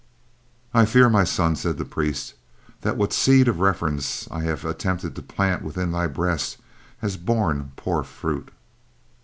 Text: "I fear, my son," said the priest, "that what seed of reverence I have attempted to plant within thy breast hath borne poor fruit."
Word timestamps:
"I 0.73 0.85
fear, 0.85 1.11
my 1.11 1.23
son," 1.23 1.55
said 1.55 1.77
the 1.77 1.85
priest, 1.85 2.33
"that 2.81 2.97
what 2.97 3.13
seed 3.13 3.47
of 3.47 3.59
reverence 3.59 4.27
I 4.31 4.41
have 4.45 4.65
attempted 4.65 5.15
to 5.15 5.21
plant 5.21 5.61
within 5.61 5.91
thy 5.91 6.07
breast 6.07 6.57
hath 7.01 7.23
borne 7.23 7.71
poor 7.75 8.01
fruit." 8.01 8.49